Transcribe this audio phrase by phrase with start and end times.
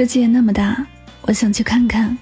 [0.00, 0.86] 世界那么大，
[1.20, 2.16] 我想去看看。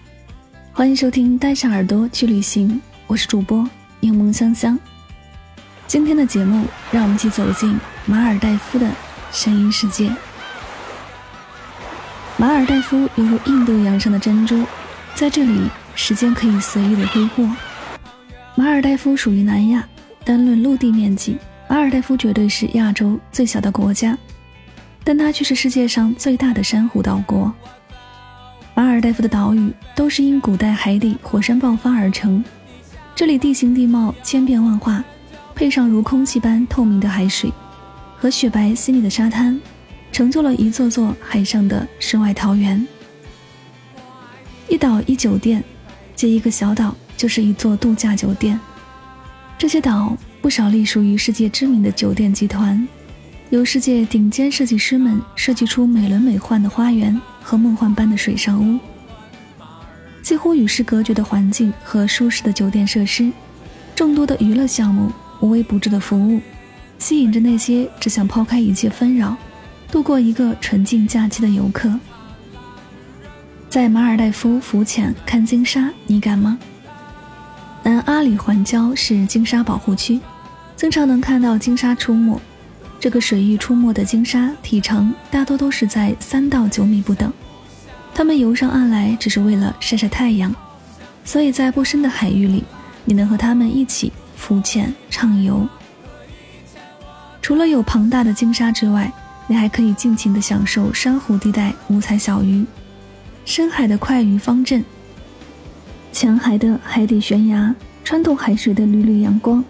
[0.73, 2.69] 欢迎收听《带上耳朵去旅行》，
[3.07, 3.65] 我是主播
[4.01, 4.77] 柠檬香香。
[5.87, 8.91] 今天的节目，让我们一起走进马尔代夫的
[9.31, 10.11] 声音世界。
[12.37, 14.65] 马尔代夫犹如印度洋上的珍珠，
[15.15, 17.49] 在这里，时间可以随意的挥霍。
[18.57, 19.87] 马尔代夫属于南亚，
[20.25, 24.19] 单论陆地面积，马尔代夫绝对是亚洲最小的国家。
[25.09, 27.51] 但它却是世界上最大的珊瑚岛国。
[28.75, 32.45] 马尔代夫的岛屿都是因古代海底火山爆发而成，
[33.15, 35.03] 这里地形地貌千变万化，
[35.55, 37.51] 配上如空气般透明的海水
[38.19, 39.59] 和雪白细腻的沙滩，
[40.13, 42.87] 成就了一座座海上的世外桃源。
[44.69, 45.65] 一岛一酒店，
[46.15, 48.61] 接一个小岛就是一座度假酒店。
[49.57, 52.87] 这些岛不少隶属于世界知名的酒店集团。
[53.51, 58.79] 由世界顶尖设计师们设计出美轮美奂的花园和梦幻般的水上屋，
[60.21, 63.33] 几乎与世隔绝的环境和舒适的酒店设施，
[63.95, 66.43] 众多的娱乐项目、无微不至的服务，
[66.99, 69.35] 吸引着那些只想抛开一切纷扰，
[69.91, 71.91] 度过一个纯净假期的游客。
[73.71, 76.59] 在马尔代夫浮潜看鲸鲨，你敢吗？
[77.83, 80.21] 南阿里环礁是鲸鲨保护区，
[80.77, 82.39] 经常能看到鲸鲨出没。
[83.01, 87.33] 这个水域出没的鲸鲨体长大多都是在三到九米不等，
[88.13, 90.53] 它们游上岸来只是为了晒晒太阳，
[91.25, 92.65] 所以在不深的海域里，
[93.05, 95.67] 你能和它们一起浮潜畅游。
[97.41, 99.13] 除了有庞大的鲸鲨之外，
[99.47, 102.67] 你还可以尽情地享受珊瑚地带五彩小鱼、
[103.45, 104.85] 深海的快鱼方阵、
[106.13, 109.65] 浅海的海底悬崖、穿透海水的缕缕阳光。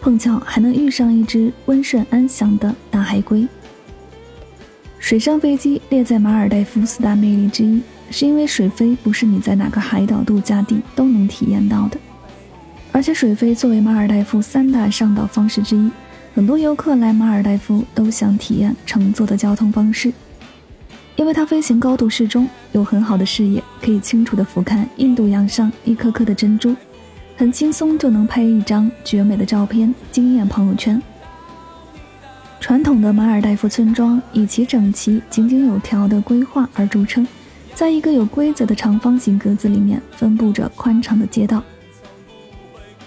[0.00, 3.46] 碰巧还能遇上一只温顺安详的大海龟。
[4.98, 11.98] 水上飞机列在马尔代夫四大魅力之一，是因为水飞不是你在哪个海岛度假地都能体验到的，
[12.92, 15.90] 而且水飞作为马尔代夫三大上岛方式之一，
[16.34, 20.12] 很多游客来马尔代夫都想体验乘坐的交通方式，
[21.16, 26.74] 因为它飞行高度适中，有很好的视野，可以清楚地俯瞰印度洋上一颗颗的珍珠。
[27.38, 31.00] 很轻松就能拍一张绝美的照片，惊艳朋友圈。
[32.58, 37.24] 传统的马尔代夫村庄以其整齐、井井有条的规划而著称，
[37.76, 41.62] 在一个有规则的长方形格子里面分布着宽敞的街道。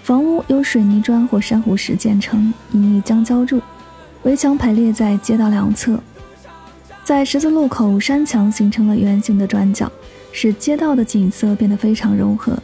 [0.02, 3.60] 房屋由水泥砖或珊瑚石建成，隐匿将浇筑，
[4.22, 6.00] 围墙排列在街道两侧，
[7.04, 9.92] 在十字路口，山墙形成了圆形的转角，
[10.32, 12.58] 使街道的景色变得非常柔和。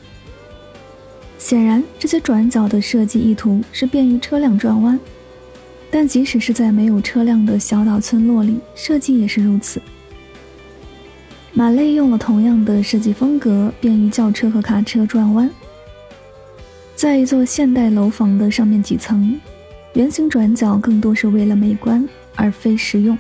[1.38, 4.98] 显然，这些转角的设计意图是便于车辆转弯，
[5.90, 9.80] 但即使是在没有车辆的小岛村落里，设计也是如此。
[11.52, 15.48] 马累用了同样的设计风格，便于轿车和卡车转弯。
[16.94, 19.40] 在一座现代楼房的上面几层，
[19.94, 23.16] 圆形转角更多是为了美观而非实用，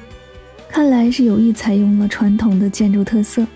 [0.68, 3.46] 看来是有意采用了传统的建筑特色。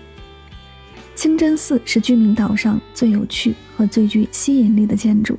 [1.15, 5.37] 清真寺是居民岛上最有趣和最具吸引力的建筑，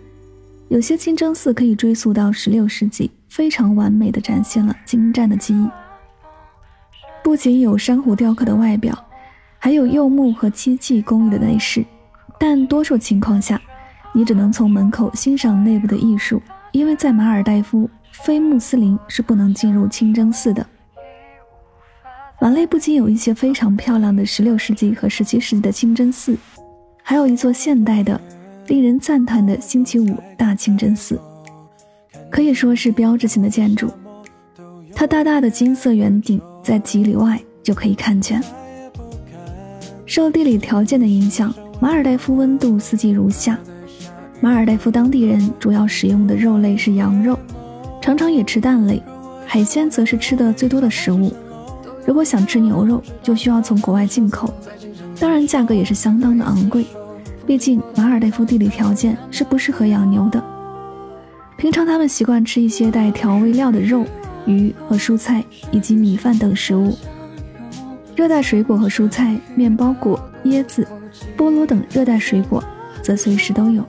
[0.69, 5.69] 有些清真寺可以追溯到16世纪，非常完美的展现了精湛的技艺。
[7.23, 8.97] 不仅有珊瑚雕刻的外表，
[9.59, 11.85] 还有柚木和漆器工艺的内饰，
[12.39, 13.61] 但多数情况下，
[14.13, 20.65] 你只能从门口欣赏内部的艺术，因为在马尔代夫，非穆斯林是不能进入清真寺的。
[22.45, 26.37] 马累不仅有一些非常漂亮的16世纪和17世纪的清真寺，
[27.03, 28.21] 还有一座现代的、
[28.67, 31.19] 令人赞叹的星期五大清真寺，
[32.31, 33.89] 可以说是标志性的建筑。
[34.95, 38.45] 它大大的金色圆顶在几里外就可以看见。
[40.05, 41.51] 受地理条件的影响，
[41.81, 43.59] 马尔代夫温度四季如夏。
[44.43, 47.39] 马尔代夫当地人主要食用的肉类是羊肉，
[48.03, 49.03] 常常也吃蛋类，
[49.47, 51.33] 海鲜则是吃的最多的食物。
[52.07, 54.53] 如果想吃牛肉，就需要从国外进口，
[55.19, 56.85] 当然价格也是相当的昂贵。
[57.47, 60.43] 毕竟马尔代夫地理条件是不适合养牛的。
[61.57, 64.05] 平常他们习惯吃一些带调味料的肉、
[64.47, 66.97] 鱼和蔬菜，以及米饭等食物。
[68.17, 70.87] 热带水果和蔬菜、面包果、椰子、
[71.37, 72.63] 菠萝等热带水果
[73.03, 73.85] 则随时都有。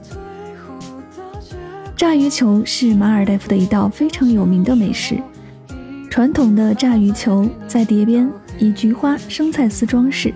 [1.95, 5.17] 炸鱼球是马尔代夫的一道非常有名的美食。
[6.15, 8.25] 传统的炸鱼球在碟边
[8.57, 10.33] 以菊花、生菜丝装饰，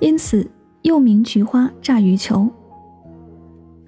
[0.00, 0.50] 因此
[0.80, 2.48] 又名菊花炸鱼球。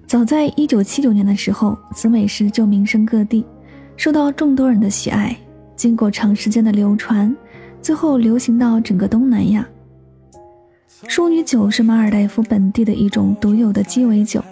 [0.05, 3.43] 早在一九七九年的时候，此美食就名声各地，
[3.97, 5.35] 受到众多人的喜爱。
[5.75, 7.35] 经过长时间的流传，
[7.81, 9.67] 最后流行到整个东南亚。
[11.07, 14.43] 淑女酒是马尔代夫本地的一种独有的鸡尾酒，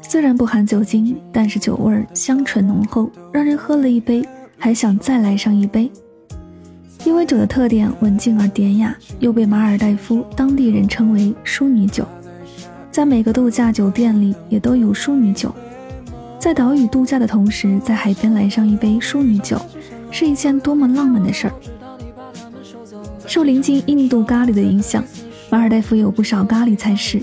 [0.00, 4.24] 虽然不含酒精，但是酒味香醇浓厚，让人喝了一杯。
[4.58, 5.90] 还想再来上一杯。
[7.04, 12.06] 因为酒的特点文静而典雅，又被马尔代夫当地人称为“淑女酒”。
[12.90, 15.54] 在每个度假酒店里也都有淑女酒。
[16.38, 19.60] 在岛屿度假的同时，在海边来上一杯淑女酒，
[20.10, 21.52] 是一件多么浪漫的事儿！
[23.26, 25.04] 受临近印度咖喱的影响，
[25.50, 27.20] 马尔代夫有不少咖喱菜式。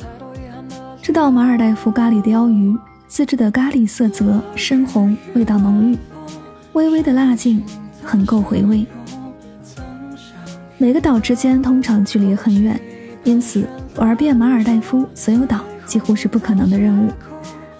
[1.02, 2.78] 这道马尔代夫咖喱鲷鱼，
[3.08, 5.98] 自制的咖喱色泽深红，味道浓郁。
[6.74, 7.64] 微微的辣劲，
[8.04, 8.84] 很够回味。
[10.80, 12.80] 每个岛之间通常距离很远，
[13.24, 17.12] 因此玩遍马尔代夫所有岛几乎是不可能的任务。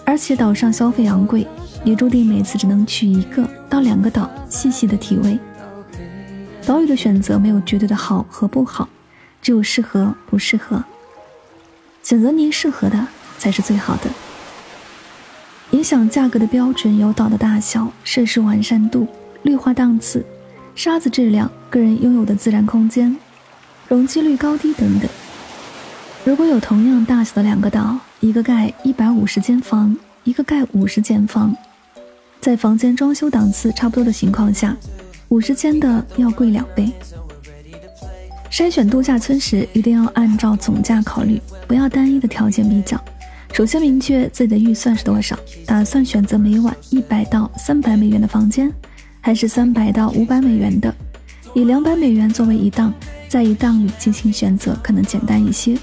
[0.04, 1.44] 而且岛上消费昂贵，
[1.82, 5.36] 也注定每次只能去一个到两个岛细细的体味。
[6.64, 8.88] 岛屿的选择没有绝对的好和不好，
[9.42, 10.82] 只有适合不适合。
[12.04, 13.06] 选择您适合的
[13.38, 14.10] 才是最好的。
[15.84, 19.06] 影响价格的标准有岛的大小、设施完善度、
[19.42, 20.24] 绿化档次、
[20.74, 23.14] 沙子质量、个人拥有的自然空间、
[23.86, 25.06] 容积率高低等等。
[26.24, 31.54] 如果有同样大小的两个岛，一个盖一百五十间房，一个盖五十间房，
[32.40, 34.74] 在房间装修档次差不多的情况下，
[35.28, 36.90] 五十间的要贵两倍。
[38.50, 41.38] 筛选度假村时，一定要按照总价考虑，
[41.68, 42.98] 不要单一的条件比较。
[43.54, 48.68] 首先明确自己的预算是多少，打算选择每晚一百到三百美元的房间，
[49.20, 50.92] 还是三百到五百美元的？
[51.54, 52.92] 以两百美元作为一档，
[53.28, 55.78] 在一档里进行选择可能简单一些。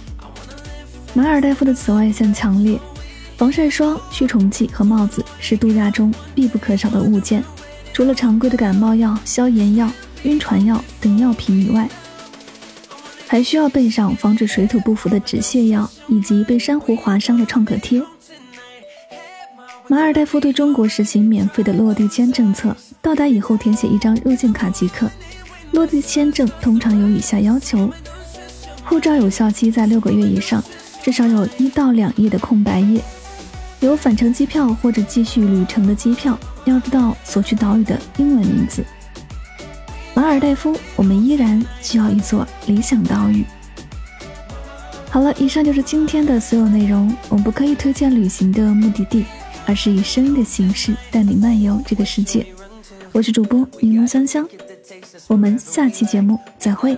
[1.14, 2.78] 马尔代夫的紫外线强烈，
[3.38, 7.42] 防晒霜、驱虫剂和帽子是度假中必不可少的物件。
[7.94, 9.90] 除了常规的感冒药、消炎药、
[10.24, 11.88] 晕船药等药品以外，
[13.32, 18.04] 还需要备上防止水土不服的止泻药，以及被珊瑚划伤的创可贴。
[19.88, 25.10] 马尔代夫对中国实行免费的落地签政策，到达以后填写一张入境卡即可。
[25.72, 27.90] 落地签证通常有以下要求：
[28.84, 30.62] 护照有效期在六个月以上，
[31.02, 33.02] 至少有一到两页的空白页，
[33.80, 38.84] 有返程机票或者继续旅程的机票，要知道所去岛屿的英文名字。
[40.14, 43.46] 马尔代夫，我们依然需要一座理想岛屿。
[45.10, 47.14] 好了，以上就是今天的所有内容。
[47.30, 49.26] 我们不刻意推荐旅行的目的地，
[49.66, 52.46] 而是以声音的形式带你漫游这个世界。
[53.12, 54.48] 我是主播柠檬香香，
[55.28, 56.98] 我们下期节目再会。